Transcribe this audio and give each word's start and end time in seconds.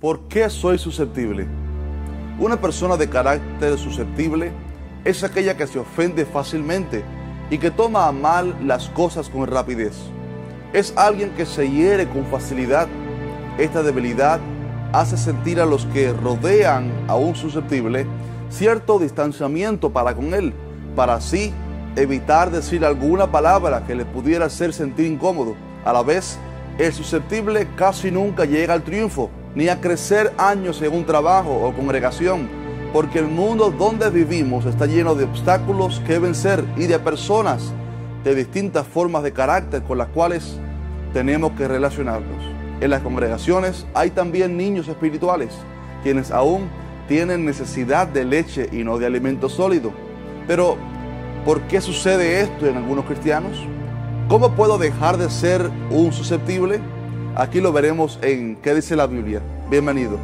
¿Por 0.00 0.28
qué 0.28 0.50
soy 0.50 0.76
susceptible? 0.76 1.46
Una 2.38 2.60
persona 2.60 2.98
de 2.98 3.08
carácter 3.08 3.78
susceptible 3.78 4.52
es 5.06 5.24
aquella 5.24 5.56
que 5.56 5.66
se 5.66 5.78
ofende 5.78 6.26
fácilmente 6.26 7.02
y 7.48 7.56
que 7.56 7.70
toma 7.70 8.06
a 8.06 8.12
mal 8.12 8.54
las 8.62 8.90
cosas 8.90 9.30
con 9.30 9.46
rapidez. 9.46 9.94
Es 10.74 10.92
alguien 10.98 11.30
que 11.30 11.46
se 11.46 11.70
hiere 11.70 12.06
con 12.06 12.26
facilidad. 12.26 12.88
Esta 13.56 13.82
debilidad 13.82 14.38
hace 14.92 15.16
sentir 15.16 15.62
a 15.62 15.64
los 15.64 15.86
que 15.86 16.12
rodean 16.12 16.92
a 17.08 17.16
un 17.16 17.34
susceptible 17.34 18.06
cierto 18.50 18.98
distanciamiento 18.98 19.94
para 19.94 20.14
con 20.14 20.34
él, 20.34 20.52
para 20.94 21.14
así 21.14 21.54
evitar 21.96 22.50
decir 22.50 22.84
alguna 22.84 23.32
palabra 23.32 23.86
que 23.86 23.94
le 23.94 24.04
pudiera 24.04 24.44
hacer 24.44 24.74
sentir 24.74 25.06
incómodo. 25.06 25.56
A 25.86 25.92
la 25.94 26.02
vez, 26.02 26.38
el 26.76 26.92
susceptible 26.92 27.66
casi 27.76 28.10
nunca 28.10 28.44
llega 28.44 28.74
al 28.74 28.82
triunfo, 28.82 29.30
ni 29.56 29.68
a 29.70 29.80
crecer 29.80 30.32
años 30.36 30.80
en 30.82 30.94
un 30.94 31.04
trabajo 31.04 31.50
o 31.50 31.72
congregación, 31.72 32.46
porque 32.92 33.18
el 33.18 33.26
mundo 33.26 33.70
donde 33.76 34.10
vivimos 34.10 34.66
está 34.66 34.84
lleno 34.86 35.14
de 35.14 35.24
obstáculos 35.24 36.00
que 36.06 36.18
vencer 36.18 36.62
y 36.76 36.86
de 36.86 36.98
personas 36.98 37.72
de 38.22 38.34
distintas 38.34 38.86
formas 38.86 39.22
de 39.22 39.32
carácter 39.32 39.82
con 39.82 39.96
las 39.96 40.08
cuales 40.08 40.60
tenemos 41.14 41.52
que 41.52 41.66
relacionarnos. 41.66 42.44
En 42.80 42.90
las 42.90 43.00
congregaciones 43.00 43.86
hay 43.94 44.10
también 44.10 44.58
niños 44.58 44.88
espirituales, 44.88 45.54
quienes 46.02 46.30
aún 46.30 46.68
tienen 47.08 47.46
necesidad 47.46 48.06
de 48.06 48.26
leche 48.26 48.68
y 48.70 48.84
no 48.84 48.98
de 48.98 49.06
alimento 49.06 49.48
sólido. 49.48 49.90
Pero, 50.46 50.76
¿por 51.46 51.62
qué 51.62 51.80
sucede 51.80 52.42
esto 52.42 52.66
en 52.66 52.76
algunos 52.76 53.06
cristianos? 53.06 53.56
¿Cómo 54.28 54.52
puedo 54.52 54.76
dejar 54.76 55.16
de 55.16 55.30
ser 55.30 55.70
un 55.90 56.12
susceptible? 56.12 56.80
Aquí 57.38 57.60
lo 57.60 57.70
veremos 57.70 58.18
en 58.22 58.56
¿Qué 58.56 58.74
dice 58.74 58.96
la 58.96 59.06
Biblia? 59.06 59.42
Bienvenido. 59.68 60.18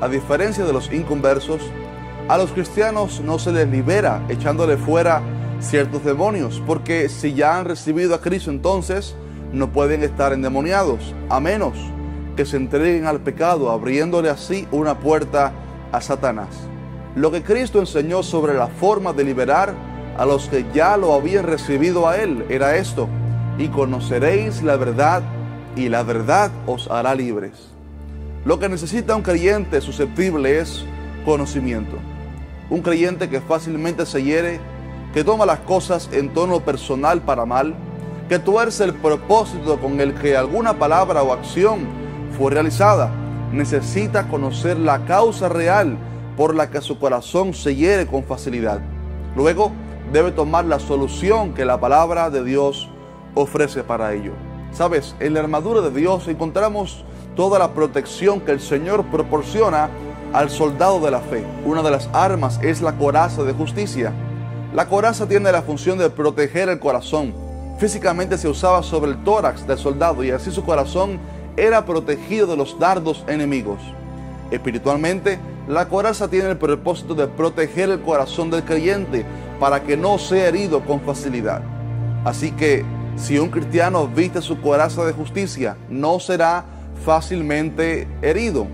A 0.00 0.08
diferencia 0.08 0.64
de 0.64 0.72
los 0.72 0.90
inconversos, 0.90 1.60
a 2.28 2.38
los 2.38 2.50
cristianos 2.52 3.20
no 3.20 3.38
se 3.38 3.52
les 3.52 3.68
libera 3.68 4.24
echándole 4.30 4.78
fuera 4.78 5.20
ciertos 5.60 6.02
demonios, 6.06 6.62
porque 6.66 7.10
si 7.10 7.34
ya 7.34 7.58
han 7.58 7.66
recibido 7.66 8.14
a 8.14 8.22
Cristo 8.22 8.50
entonces 8.50 9.14
no 9.52 9.70
pueden 9.70 10.02
estar 10.02 10.32
endemoniados, 10.32 11.14
a 11.28 11.40
menos 11.40 11.76
que 12.36 12.46
se 12.46 12.56
entreguen 12.56 13.04
al 13.04 13.20
pecado, 13.20 13.70
abriéndole 13.70 14.30
así 14.30 14.66
una 14.72 14.98
puerta 14.98 15.52
a 15.92 16.00
Satanás. 16.00 16.71
Lo 17.14 17.30
que 17.30 17.42
Cristo 17.42 17.78
enseñó 17.78 18.22
sobre 18.22 18.54
la 18.54 18.68
forma 18.68 19.12
de 19.12 19.24
liberar 19.24 19.74
a 20.16 20.24
los 20.24 20.48
que 20.48 20.64
ya 20.72 20.96
lo 20.96 21.12
habían 21.12 21.44
recibido 21.44 22.08
a 22.08 22.16
Él 22.16 22.46
era 22.48 22.76
esto, 22.76 23.06
y 23.58 23.68
conoceréis 23.68 24.62
la 24.62 24.76
verdad, 24.76 25.22
y 25.76 25.90
la 25.90 26.02
verdad 26.02 26.50
os 26.66 26.90
hará 26.90 27.14
libres. 27.14 27.68
Lo 28.46 28.58
que 28.58 28.70
necesita 28.70 29.14
un 29.14 29.22
creyente 29.22 29.82
susceptible 29.82 30.58
es 30.58 30.86
conocimiento. 31.26 31.96
Un 32.70 32.80
creyente 32.80 33.28
que 33.28 33.42
fácilmente 33.42 34.06
se 34.06 34.22
hiere, 34.22 34.58
que 35.12 35.22
toma 35.22 35.44
las 35.44 35.60
cosas 35.60 36.08
en 36.12 36.30
tono 36.30 36.60
personal 36.60 37.20
para 37.20 37.44
mal, 37.44 37.74
que 38.30 38.38
tuerce 38.38 38.84
el 38.84 38.94
propósito 38.94 39.78
con 39.78 40.00
el 40.00 40.14
que 40.14 40.34
alguna 40.34 40.78
palabra 40.78 41.22
o 41.22 41.34
acción 41.34 41.80
fue 42.38 42.52
realizada, 42.52 43.10
necesita 43.52 44.28
conocer 44.28 44.78
la 44.78 45.04
causa 45.04 45.50
real 45.50 45.98
por 46.42 46.56
la 46.56 46.70
que 46.70 46.80
su 46.80 46.98
corazón 46.98 47.54
se 47.54 47.76
hiere 47.76 48.04
con 48.04 48.24
facilidad. 48.24 48.80
Luego 49.36 49.70
debe 50.12 50.32
tomar 50.32 50.64
la 50.64 50.80
solución 50.80 51.54
que 51.54 51.64
la 51.64 51.78
palabra 51.78 52.30
de 52.30 52.42
Dios 52.42 52.88
ofrece 53.36 53.84
para 53.84 54.12
ello. 54.12 54.32
Sabes, 54.72 55.14
en 55.20 55.34
la 55.34 55.38
armadura 55.38 55.82
de 55.82 55.92
Dios 55.92 56.26
encontramos 56.26 57.04
toda 57.36 57.60
la 57.60 57.74
protección 57.74 58.40
que 58.40 58.50
el 58.50 58.58
Señor 58.58 59.04
proporciona 59.04 59.88
al 60.32 60.50
soldado 60.50 60.98
de 60.98 61.12
la 61.12 61.20
fe. 61.20 61.44
Una 61.64 61.80
de 61.80 61.92
las 61.92 62.10
armas 62.12 62.58
es 62.60 62.82
la 62.82 62.98
coraza 62.98 63.44
de 63.44 63.52
justicia. 63.52 64.12
La 64.74 64.88
coraza 64.88 65.28
tiene 65.28 65.52
la 65.52 65.62
función 65.62 65.96
de 65.96 66.10
proteger 66.10 66.68
el 66.68 66.80
corazón. 66.80 67.32
Físicamente 67.78 68.36
se 68.36 68.48
usaba 68.48 68.82
sobre 68.82 69.12
el 69.12 69.22
tórax 69.22 69.64
del 69.64 69.78
soldado 69.78 70.24
y 70.24 70.32
así 70.32 70.50
su 70.50 70.64
corazón 70.64 71.20
era 71.56 71.84
protegido 71.84 72.48
de 72.48 72.56
los 72.56 72.80
dardos 72.80 73.22
enemigos. 73.28 73.78
Espiritualmente, 74.50 75.38
la 75.68 75.88
coraza 75.88 76.28
tiene 76.28 76.50
el 76.50 76.58
propósito 76.58 77.14
de 77.14 77.28
proteger 77.28 77.90
el 77.90 78.00
corazón 78.00 78.50
del 78.50 78.64
creyente 78.64 79.24
para 79.60 79.82
que 79.82 79.96
no 79.96 80.18
sea 80.18 80.48
herido 80.48 80.84
con 80.84 81.00
facilidad. 81.00 81.62
Así 82.24 82.50
que 82.52 82.84
si 83.16 83.38
un 83.38 83.48
cristiano 83.48 84.08
viste 84.08 84.40
su 84.40 84.60
coraza 84.60 85.04
de 85.04 85.12
justicia, 85.12 85.76
no 85.88 86.18
será 86.18 86.64
fácilmente 87.04 88.08
herido. 88.22 88.66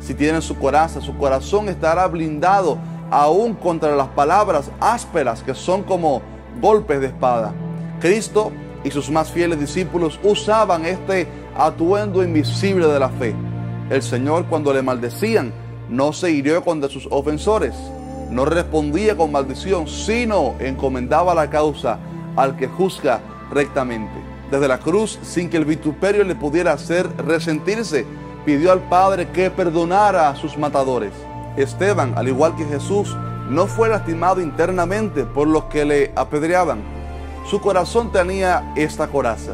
Si 0.00 0.14
tiene 0.14 0.40
su 0.40 0.58
coraza, 0.58 1.00
su 1.00 1.16
corazón 1.16 1.68
estará 1.68 2.06
blindado 2.08 2.78
aún 3.10 3.54
contra 3.54 3.94
las 3.94 4.08
palabras 4.08 4.70
ásperas 4.80 5.42
que 5.42 5.54
son 5.54 5.82
como 5.82 6.22
golpes 6.60 7.00
de 7.00 7.08
espada. 7.08 7.52
Cristo 8.00 8.50
y 8.82 8.90
sus 8.90 9.10
más 9.10 9.30
fieles 9.30 9.60
discípulos 9.60 10.18
usaban 10.24 10.86
este 10.86 11.28
atuendo 11.56 12.24
invisible 12.24 12.88
de 12.88 12.98
la 12.98 13.10
fe. 13.10 13.34
El 13.90 14.02
Señor 14.02 14.46
cuando 14.46 14.72
le 14.72 14.82
maldecían 14.82 15.52
no 15.92 16.14
se 16.14 16.30
hirió 16.30 16.64
contra 16.64 16.88
sus 16.88 17.06
ofensores, 17.10 17.74
no 18.30 18.46
respondía 18.46 19.14
con 19.14 19.30
maldición, 19.30 19.86
sino 19.86 20.54
encomendaba 20.58 21.34
la 21.34 21.50
causa 21.50 21.98
al 22.34 22.56
que 22.56 22.66
juzga 22.66 23.20
rectamente. 23.50 24.14
Desde 24.50 24.68
la 24.68 24.78
cruz, 24.78 25.18
sin 25.22 25.50
que 25.50 25.58
el 25.58 25.66
vituperio 25.66 26.24
le 26.24 26.34
pudiera 26.34 26.72
hacer 26.72 27.06
resentirse, 27.18 28.06
pidió 28.46 28.72
al 28.72 28.80
Padre 28.88 29.28
que 29.28 29.50
perdonara 29.50 30.30
a 30.30 30.36
sus 30.36 30.56
matadores. 30.56 31.12
Esteban, 31.58 32.14
al 32.16 32.28
igual 32.28 32.56
que 32.56 32.64
Jesús, 32.64 33.14
no 33.50 33.66
fue 33.66 33.90
lastimado 33.90 34.40
internamente 34.40 35.24
por 35.24 35.46
los 35.46 35.64
que 35.64 35.84
le 35.84 36.12
apedreaban. 36.16 36.80
Su 37.50 37.60
corazón 37.60 38.10
tenía 38.12 38.72
esta 38.76 39.08
coraza. 39.08 39.52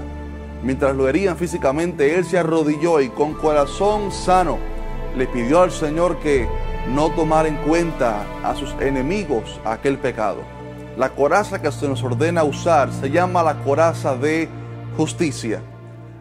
Mientras 0.62 0.94
lo 0.94 1.08
herían 1.08 1.36
físicamente, 1.36 2.14
él 2.14 2.24
se 2.24 2.38
arrodilló 2.38 3.00
y 3.00 3.08
con 3.08 3.34
corazón 3.34 4.12
sano 4.12 4.77
le 5.16 5.26
pidió 5.26 5.62
al 5.62 5.70
Señor 5.70 6.18
que 6.18 6.48
no 6.88 7.10
tomara 7.10 7.48
en 7.48 7.56
cuenta 7.56 8.24
a 8.42 8.54
sus 8.54 8.72
enemigos 8.80 9.60
aquel 9.64 9.98
pecado. 9.98 10.42
La 10.96 11.10
coraza 11.10 11.60
que 11.60 11.70
se 11.70 11.88
nos 11.88 12.02
ordena 12.02 12.44
usar 12.44 12.92
se 12.92 13.10
llama 13.10 13.42
la 13.42 13.54
coraza 13.62 14.16
de 14.16 14.48
justicia. 14.96 15.60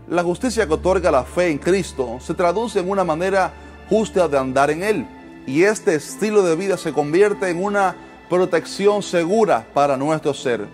La 0.07 0.23
justicia 0.23 0.67
que 0.67 0.73
otorga 0.73 1.11
la 1.11 1.23
fe 1.23 1.49
en 1.49 1.57
Cristo 1.57 2.17
se 2.19 2.33
traduce 2.33 2.79
en 2.79 2.89
una 2.89 3.03
manera 3.03 3.51
justa 3.89 4.27
de 4.27 4.37
andar 4.37 4.69
en 4.69 4.83
Él 4.83 5.07
y 5.45 5.63
este 5.63 5.95
estilo 5.95 6.43
de 6.43 6.55
vida 6.55 6.77
se 6.77 6.93
convierte 6.93 7.49
en 7.49 7.63
una 7.63 7.95
protección 8.29 9.01
segura 9.01 9.65
para 9.73 9.97
nuestro 9.97 10.33
ser. 10.33 10.67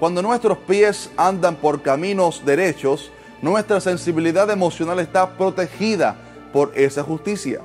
Cuando 0.00 0.22
nuestros 0.22 0.58
pies 0.58 1.10
andan 1.16 1.56
por 1.56 1.82
caminos 1.82 2.42
derechos, 2.44 3.10
nuestra 3.42 3.80
sensibilidad 3.80 4.50
emocional 4.50 4.98
está 4.98 5.36
protegida 5.36 6.16
por 6.52 6.72
esa 6.74 7.02
justicia. 7.02 7.60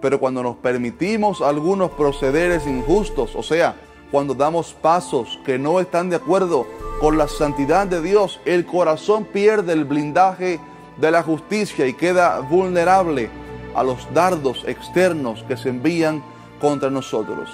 Pero 0.00 0.20
cuando 0.20 0.42
nos 0.42 0.56
permitimos 0.56 1.42
algunos 1.42 1.90
procederes 1.92 2.66
injustos, 2.66 3.34
o 3.34 3.42
sea, 3.42 3.76
cuando 4.10 4.34
damos 4.34 4.72
pasos 4.72 5.38
que 5.44 5.58
no 5.58 5.80
están 5.80 6.08
de 6.08 6.16
acuerdo 6.16 6.66
con 7.00 7.18
la 7.18 7.28
santidad 7.28 7.86
de 7.86 8.00
Dios, 8.00 8.40
el 8.44 8.64
corazón 8.64 9.24
pierde 9.24 9.72
el 9.72 9.84
blindaje 9.84 10.60
de 10.96 11.10
la 11.10 11.22
justicia 11.22 11.86
y 11.86 11.94
queda 11.94 12.40
vulnerable 12.40 13.30
a 13.74 13.82
los 13.82 14.12
dardos 14.14 14.64
externos 14.66 15.44
que 15.46 15.56
se 15.56 15.68
envían 15.68 16.22
contra 16.60 16.90
nosotros. 16.90 17.50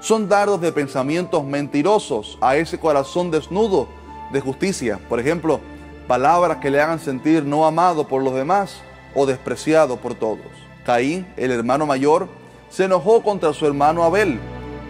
Son 0.00 0.28
dardos 0.28 0.60
de 0.60 0.72
pensamientos 0.72 1.44
mentirosos 1.44 2.38
a 2.40 2.56
ese 2.56 2.78
corazón 2.78 3.30
desnudo 3.30 3.88
de 4.32 4.40
justicia. 4.40 5.00
Por 5.08 5.18
ejemplo, 5.18 5.60
palabras 6.06 6.58
que 6.58 6.70
le 6.70 6.80
hagan 6.80 7.00
sentir 7.00 7.44
no 7.44 7.66
amado 7.66 8.06
por 8.06 8.22
los 8.22 8.34
demás 8.34 8.82
o 9.14 9.26
despreciado 9.26 9.96
por 9.96 10.14
todos. 10.14 10.46
Caín, 10.84 11.26
el 11.36 11.50
hermano 11.50 11.86
mayor, 11.86 12.28
se 12.68 12.84
enojó 12.84 13.22
contra 13.22 13.52
su 13.52 13.66
hermano 13.66 14.02
Abel, 14.02 14.38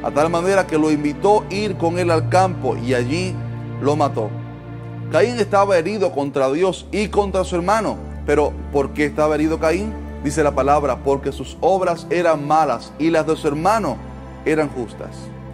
a 0.02 0.10
tal 0.10 0.30
manera 0.30 0.66
que 0.66 0.78
lo 0.78 0.90
invitó 0.90 1.42
a 1.42 1.54
ir 1.54 1.76
con 1.76 1.98
él 1.98 2.10
al 2.10 2.28
campo 2.28 2.76
y 2.76 2.94
allí 2.94 3.34
lo 3.80 3.96
mató. 3.96 4.30
Caín 5.10 5.38
estaba 5.38 5.78
herido 5.78 6.12
contra 6.12 6.50
Dios 6.50 6.86
y 6.90 7.08
contra 7.08 7.44
su 7.44 7.56
hermano. 7.56 7.96
Pero 8.26 8.52
¿por 8.72 8.90
qué 8.90 9.04
estaba 9.04 9.34
herido 9.34 9.60
Caín? 9.60 9.92
Dice 10.24 10.42
la 10.42 10.54
palabra, 10.54 10.96
porque 11.04 11.30
sus 11.30 11.56
obras 11.60 12.06
eran 12.10 12.46
malas 12.46 12.92
y 12.98 13.10
las 13.10 13.26
de 13.26 13.36
su 13.36 13.46
hermano 13.46 13.96
eran 14.44 14.68
justas. 14.70 15.10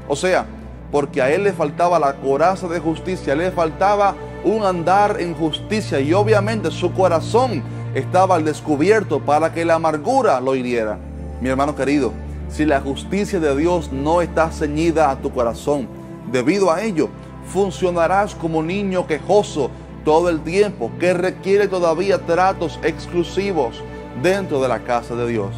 O 0.08 0.16
sea, 0.16 0.46
porque 0.92 1.20
a 1.20 1.30
él 1.30 1.44
le 1.44 1.52
faltaba 1.52 1.98
la 1.98 2.16
coraza 2.16 2.68
de 2.68 2.78
justicia, 2.78 3.34
le 3.34 3.50
faltaba 3.50 4.14
un 4.44 4.64
andar 4.64 5.20
en 5.20 5.34
justicia 5.34 6.00
y 6.00 6.12
obviamente 6.12 6.70
su 6.70 6.92
corazón 6.92 7.62
estaba 7.94 8.36
al 8.36 8.44
descubierto 8.44 9.20
para 9.20 9.52
que 9.52 9.64
la 9.64 9.74
amargura 9.74 10.40
lo 10.40 10.54
hiriera. 10.54 10.98
Mi 11.40 11.48
hermano 11.48 11.74
querido, 11.74 12.12
si 12.48 12.64
la 12.64 12.80
justicia 12.80 13.40
de 13.40 13.56
Dios 13.56 13.92
no 13.92 14.22
está 14.22 14.50
ceñida 14.50 15.10
a 15.10 15.16
tu 15.16 15.30
corazón, 15.32 15.88
Debido 16.30 16.70
a 16.70 16.82
ello, 16.82 17.08
funcionarás 17.52 18.34
como 18.34 18.62
niño 18.62 19.06
quejoso 19.06 19.70
todo 20.04 20.28
el 20.28 20.40
tiempo, 20.40 20.90
que 21.00 21.12
requiere 21.12 21.66
todavía 21.66 22.18
tratos 22.24 22.78
exclusivos 22.82 23.82
dentro 24.22 24.62
de 24.62 24.68
la 24.68 24.80
casa 24.80 25.14
de 25.16 25.26
Dios. 25.26 25.50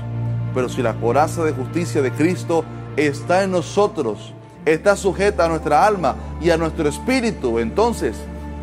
Pero 0.54 0.68
si 0.68 0.82
la 0.82 0.94
coraza 0.94 1.44
de 1.44 1.52
justicia 1.52 2.00
de 2.00 2.10
Cristo 2.10 2.64
está 2.96 3.42
en 3.42 3.50
nosotros, 3.50 4.32
está 4.64 4.96
sujeta 4.96 5.44
a 5.44 5.48
nuestra 5.48 5.86
alma 5.86 6.16
y 6.40 6.50
a 6.50 6.56
nuestro 6.56 6.88
espíritu, 6.88 7.58
entonces 7.58 8.16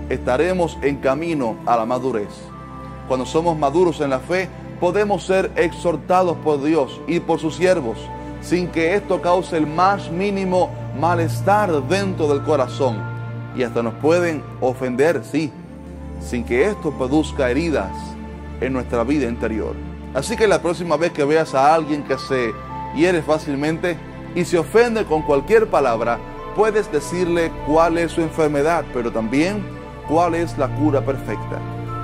estaremos 0.09 0.77
en 0.81 0.97
camino 0.97 1.57
a 1.65 1.77
la 1.77 1.85
madurez. 1.85 2.48
Cuando 3.09 3.25
somos 3.25 3.57
maduros 3.57 3.99
en 4.01 4.11
la 4.11 4.19
fe, 4.19 4.47
podemos 4.79 5.25
ser 5.25 5.51
exhortados 5.55 6.37
por 6.37 6.63
Dios 6.63 7.01
y 7.07 7.19
por 7.19 7.39
sus 7.39 7.55
siervos, 7.55 7.97
sin 8.39 8.67
que 8.67 8.93
esto 8.93 9.19
cause 9.19 9.57
el 9.57 9.65
más 9.65 10.11
mínimo 10.11 10.69
malestar 10.99 11.71
dentro 11.87 12.27
del 12.27 12.43
corazón. 12.43 12.97
Y 13.55 13.63
hasta 13.63 13.81
nos 13.81 13.95
pueden 13.95 14.43
ofender, 14.61 15.23
sí, 15.23 15.51
sin 16.21 16.43
que 16.43 16.65
esto 16.65 16.91
produzca 16.91 17.49
heridas 17.49 17.89
en 18.61 18.73
nuestra 18.73 19.03
vida 19.03 19.27
interior. 19.27 19.73
Así 20.13 20.37
que 20.37 20.47
la 20.47 20.61
próxima 20.61 20.95
vez 20.95 21.11
que 21.11 21.25
veas 21.25 21.55
a 21.55 21.73
alguien 21.73 22.03
que 22.03 22.17
se 22.19 22.53
hiere 22.95 23.23
fácilmente 23.23 23.97
y 24.35 24.45
se 24.45 24.59
ofende 24.59 25.03
con 25.05 25.23
cualquier 25.23 25.67
palabra, 25.67 26.19
puedes 26.55 26.91
decirle 26.91 27.51
cuál 27.65 27.97
es 27.97 28.11
su 28.11 28.21
enfermedad, 28.21 28.85
pero 28.93 29.11
también 29.11 29.63
cuál 30.07 30.35
es 30.35 30.55
la 30.59 30.67
cura 30.75 31.03
perfecta. 31.03 31.59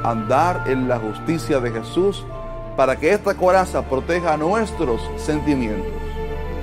Andar 0.05 0.65
en 0.67 0.87
la 0.87 0.99
justicia 0.99 1.59
de 1.59 1.71
Jesús 1.71 2.23
para 2.77 2.95
que 2.95 3.11
esta 3.11 3.33
coraza 3.33 3.81
proteja 3.81 4.37
nuestros 4.37 5.01
sentimientos. 5.17 5.91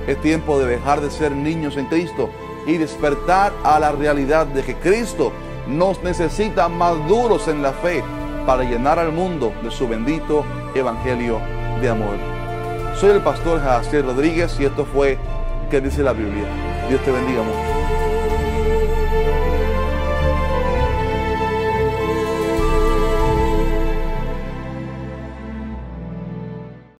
Es 0.07 0.21
tiempo 0.21 0.61
de 0.61 0.67
dejar 0.67 1.01
de 1.01 1.11
ser 1.11 1.33
niños 1.33 1.77
en 1.77 1.87
Cristo 1.87 2.31
y 2.69 2.77
despertar 2.79 3.53
a 3.65 3.81
la 3.81 3.91
realidad 3.91 4.47
de 4.47 4.63
que 4.63 4.77
Cristo 4.77 5.33
nos 5.67 6.01
necesita 6.05 6.69
maduros 6.69 7.49
en 7.49 7.63
la 7.63 7.73
fe 7.73 8.05
para 8.47 8.63
llenar 8.63 9.01
al 9.01 9.11
mundo 9.11 9.53
de 9.63 9.73
su 9.73 9.89
bendito 9.89 10.45
evangelio 10.75 11.41
de 11.81 11.89
amor. 11.89 12.17
Soy 12.97 13.11
el 13.11 13.23
pastor 13.23 13.61
Jaciel 13.61 14.05
Rodríguez 14.05 14.57
y 14.61 14.67
esto 14.67 14.85
fue 14.85 15.19
que 15.69 15.81
dice 15.81 16.05
la 16.05 16.13
Biblia. 16.13 16.45
Dios 16.89 17.01
te 17.03 17.11
bendiga 17.11 17.43
mucho. 17.43 17.72